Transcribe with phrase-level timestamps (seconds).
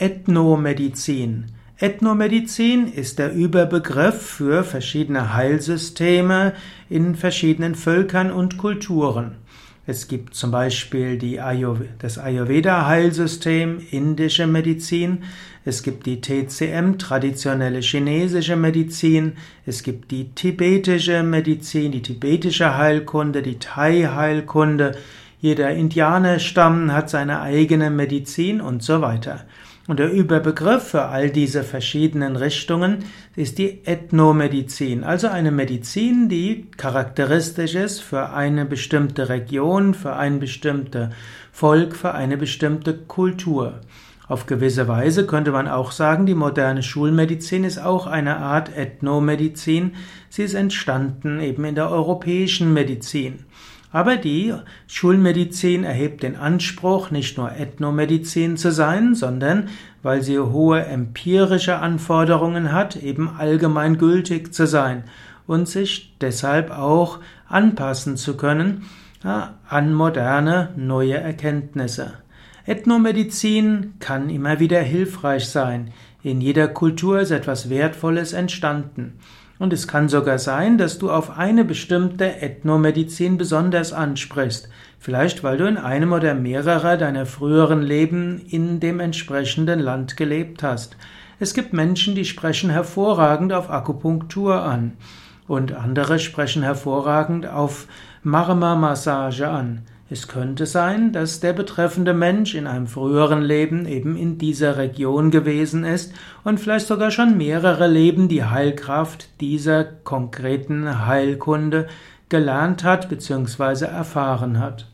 [0.00, 1.44] Ethnomedizin.
[1.76, 6.54] Ethnomedizin ist der Überbegriff für verschiedene Heilsysteme
[6.88, 9.36] in verschiedenen Völkern und Kulturen.
[9.86, 15.24] Es gibt zum Beispiel Ayurveda, das Ayurveda-Heilsystem, indische Medizin.
[15.66, 19.34] Es gibt die TCM, traditionelle chinesische Medizin.
[19.66, 24.92] Es gibt die tibetische Medizin, die tibetische Heilkunde, die Thai-Heilkunde.
[25.42, 29.44] Jeder Indianerstamm hat seine eigene Medizin und so weiter.
[29.86, 32.98] Und der Überbegriff für all diese verschiedenen Richtungen
[33.34, 40.38] ist die Ethnomedizin, also eine Medizin, die charakteristisch ist für eine bestimmte Region, für ein
[40.38, 41.08] bestimmtes
[41.50, 43.80] Volk, für eine bestimmte Kultur.
[44.28, 49.94] Auf gewisse Weise könnte man auch sagen, die moderne Schulmedizin ist auch eine Art Ethnomedizin.
[50.28, 53.46] Sie ist entstanden eben in der europäischen Medizin.
[53.92, 54.54] Aber die
[54.86, 59.68] Schulmedizin erhebt den Anspruch, nicht nur Ethnomedizin zu sein, sondern,
[60.02, 65.04] weil sie hohe empirische Anforderungen hat, eben allgemeingültig zu sein
[65.46, 68.84] und sich deshalb auch anpassen zu können
[69.22, 72.14] an moderne, neue Erkenntnisse.
[72.64, 75.92] Ethnomedizin kann immer wieder hilfreich sein.
[76.22, 79.18] In jeder Kultur ist etwas Wertvolles entstanden.
[79.60, 84.70] Und es kann sogar sein, dass du auf eine bestimmte Ethnomedizin besonders ansprichst.
[84.98, 90.62] Vielleicht weil du in einem oder mehrerer deiner früheren Leben in dem entsprechenden Land gelebt
[90.62, 90.96] hast.
[91.40, 94.92] Es gibt Menschen, die sprechen hervorragend auf Akupunktur an.
[95.46, 97.86] Und andere sprechen hervorragend auf
[98.22, 99.82] Marma-Massage an.
[100.12, 105.30] Es könnte sein, dass der betreffende Mensch in einem früheren Leben eben in dieser Region
[105.30, 111.86] gewesen ist und vielleicht sogar schon mehrere Leben die Heilkraft dieser konkreten Heilkunde
[112.28, 113.84] gelernt hat bzw.
[113.84, 114.88] erfahren hat.